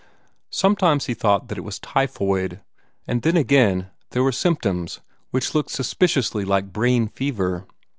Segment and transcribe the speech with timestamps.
[0.49, 2.61] Sometimes he thought that it was typhoid,
[3.07, 7.67] and then again there were symptoms which looked suspiciously like brain fever.